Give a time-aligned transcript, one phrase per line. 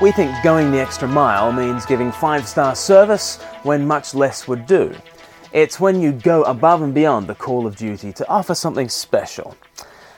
[0.00, 4.64] We think going the extra mile means giving five star service when much less would
[4.64, 4.94] do.
[5.52, 9.56] It's when you go above and beyond the call of duty to offer something special.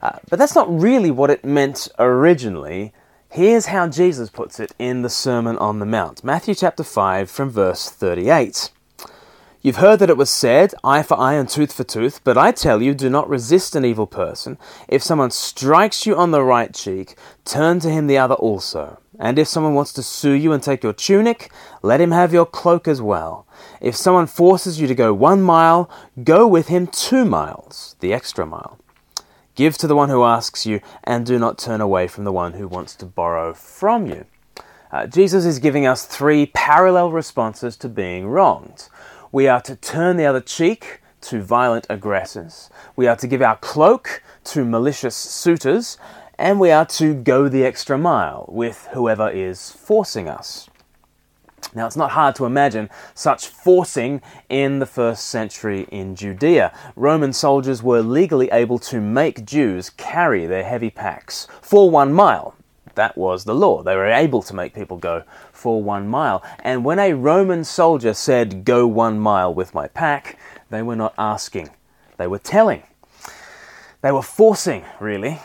[0.00, 2.92] Uh, but that's not really what it meant originally.
[3.28, 7.50] Here's how Jesus puts it in the Sermon on the Mount Matthew chapter 5 from
[7.50, 8.70] verse 38.
[9.60, 12.52] You've heard that it was said, eye for eye and tooth for tooth, but I
[12.52, 14.56] tell you, do not resist an evil person.
[14.86, 19.00] If someone strikes you on the right cheek, turn to him the other also.
[19.18, 22.46] And if someone wants to sue you and take your tunic, let him have your
[22.46, 23.46] cloak as well.
[23.80, 25.88] If someone forces you to go one mile,
[26.22, 28.78] go with him two miles, the extra mile.
[29.54, 32.54] Give to the one who asks you, and do not turn away from the one
[32.54, 34.26] who wants to borrow from you.
[34.90, 38.88] Uh, Jesus is giving us three parallel responses to being wronged.
[39.30, 42.70] We are to turn the other cheek to violent aggressors.
[42.96, 45.98] We are to give our cloak to malicious suitors.
[46.38, 50.68] And we are to go the extra mile with whoever is forcing us.
[51.74, 56.72] Now, it's not hard to imagine such forcing in the first century in Judea.
[56.94, 62.54] Roman soldiers were legally able to make Jews carry their heavy packs for one mile.
[62.94, 63.82] That was the law.
[63.82, 66.44] They were able to make people go for one mile.
[66.60, 70.38] And when a Roman soldier said, Go one mile with my pack,
[70.70, 71.70] they were not asking,
[72.18, 72.84] they were telling.
[74.02, 75.40] They were forcing, really.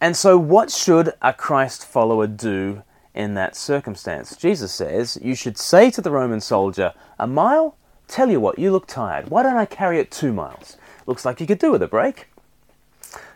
[0.00, 2.82] And so, what should a Christ follower do
[3.14, 4.34] in that circumstance?
[4.34, 7.76] Jesus says, You should say to the Roman soldier, A mile?
[8.08, 9.28] Tell you what, you look tired.
[9.28, 10.76] Why don't I carry it two miles?
[11.06, 12.28] Looks like you could do with a break.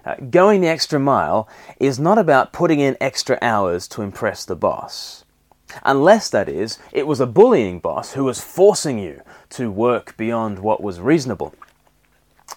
[0.04, 1.48] Uh, going the extra mile
[1.78, 5.24] is not about putting in extra hours to impress the boss.
[5.82, 10.58] Unless, that is, it was a bullying boss who was forcing you to work beyond
[10.58, 11.54] what was reasonable.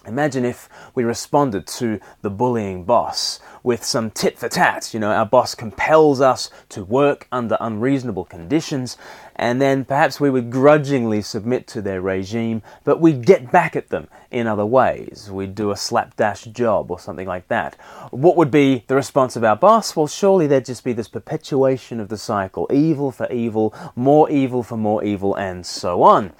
[0.06, 4.94] Imagine if we responded to the bullying boss with some tit for tat.
[4.94, 8.96] You know, our boss compels us to work under unreasonable conditions,
[9.36, 13.90] and then perhaps we would grudgingly submit to their regime, but we'd get back at
[13.90, 15.30] them in other ways.
[15.30, 17.74] We'd do a slapdash job or something like that.
[18.10, 19.94] What would be the response of our boss?
[19.94, 24.62] Well, surely there'd just be this perpetuation of the cycle evil for evil, more evil
[24.62, 26.32] for more evil, and so on.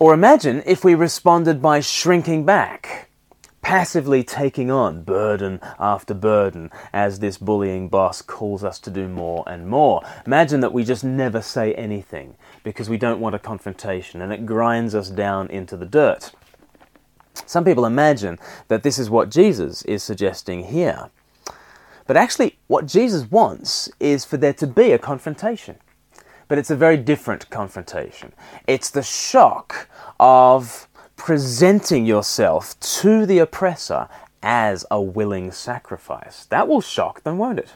[0.00, 3.10] Or imagine if we responded by shrinking back,
[3.62, 9.42] passively taking on burden after burden as this bullying boss calls us to do more
[9.48, 10.00] and more.
[10.24, 14.46] Imagine that we just never say anything because we don't want a confrontation and it
[14.46, 16.30] grinds us down into the dirt.
[17.44, 18.38] Some people imagine
[18.68, 21.10] that this is what Jesus is suggesting here.
[22.06, 25.78] But actually, what Jesus wants is for there to be a confrontation
[26.48, 28.32] but it's a very different confrontation.
[28.66, 29.88] It's the shock
[30.18, 34.08] of presenting yourself to the oppressor
[34.42, 36.46] as a willing sacrifice.
[36.46, 37.74] That will shock them, won't it?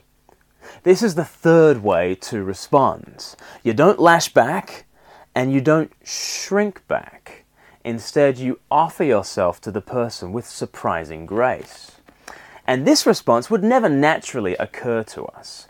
[0.84, 3.34] This is the third way to respond.
[3.62, 4.86] You don't lash back
[5.34, 7.44] and you don't shrink back.
[7.84, 11.92] Instead, you offer yourself to the person with surprising grace.
[12.66, 15.66] And this response would never naturally occur to us.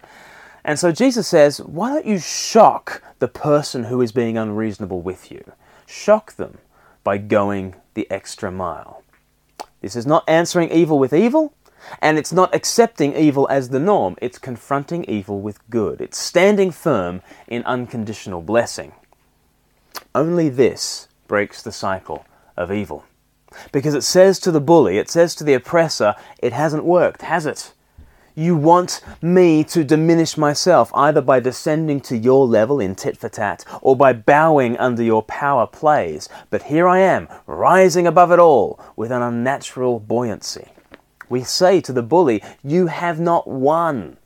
[0.64, 5.30] And so Jesus says, why don't you shock the person who is being unreasonable with
[5.30, 5.44] you?
[5.86, 6.58] Shock them
[7.02, 9.02] by going the extra mile.
[9.80, 11.52] This is not answering evil with evil,
[12.00, 14.16] and it's not accepting evil as the norm.
[14.22, 16.00] It's confronting evil with good.
[16.00, 18.92] It's standing firm in unconditional blessing.
[20.14, 22.24] Only this breaks the cycle
[22.56, 23.04] of evil.
[23.72, 27.46] Because it says to the bully, it says to the oppressor, it hasn't worked, has
[27.46, 27.72] it?
[28.34, 33.28] You want me to diminish myself, either by descending to your level in tit for
[33.28, 36.30] tat, or by bowing under your power plays.
[36.48, 40.68] But here I am, rising above it all, with an unnatural buoyancy.
[41.28, 44.16] We say to the bully, You have not won.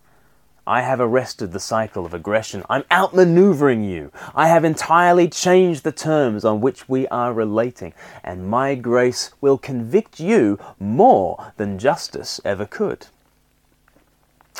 [0.69, 2.63] I have arrested the cycle of aggression.
[2.71, 4.13] I'm outmaneuvering you.
[4.37, 7.93] I have entirely changed the terms on which we are relating,
[8.23, 13.09] and my grace will convict you more than justice ever could.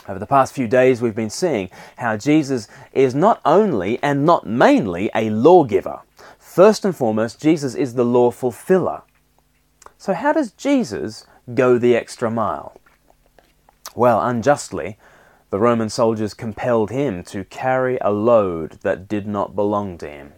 [0.09, 4.47] Over the past few days, we've been seeing how Jesus is not only and not
[4.47, 6.03] mainly a lawgiver.
[6.39, 9.03] First and foremost, Jesus is the law fulfiller.
[9.99, 12.81] So, how does Jesus go the extra mile?
[13.95, 14.99] Well, unjustly,
[15.51, 20.33] the Roman soldiers compelled him to carry a load that did not belong to him.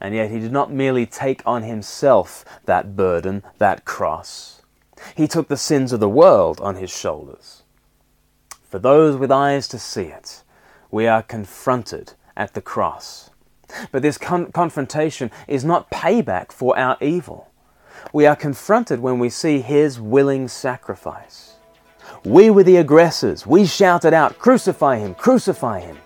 [0.00, 4.62] And yet, he did not merely take on himself that burden, that cross.
[5.14, 7.63] He took the sins of the world on his shoulders.
[8.74, 10.42] For those with eyes to see it,
[10.90, 13.30] we are confronted at the cross.
[13.92, 17.52] But this con- confrontation is not payback for our evil.
[18.12, 21.54] We are confronted when we see His willing sacrifice.
[22.24, 23.46] We were the aggressors.
[23.46, 25.96] We shouted out, Crucify Him, crucify Him.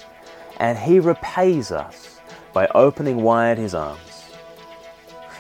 [0.59, 2.21] and He repays us
[2.53, 4.27] by opening wide His arms.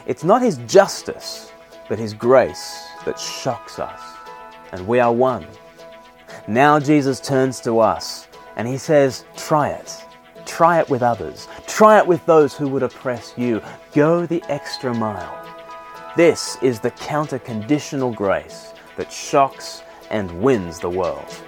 [0.07, 1.53] It's not His justice,
[1.91, 4.01] but His grace that shocks us,
[4.73, 5.47] and we are won.
[6.49, 10.05] Now Jesus turns to us and He says, Try it.
[10.47, 11.47] Try it with others.
[11.67, 13.61] Try it with those who would oppress you.
[13.93, 15.35] Go the extra mile.
[16.17, 21.39] This is the counter conditional grace that shocks and wins the world.